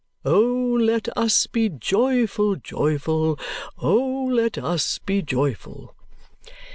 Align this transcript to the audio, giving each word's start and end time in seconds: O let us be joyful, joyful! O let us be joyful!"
O 0.25 0.39
let 0.81 1.15
us 1.15 1.45
be 1.45 1.69
joyful, 1.69 2.55
joyful! 2.55 3.37
O 3.77 4.23
let 4.31 4.57
us 4.57 4.97
be 4.97 5.21
joyful!" 5.21 5.93